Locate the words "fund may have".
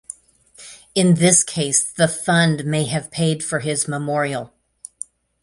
2.07-3.11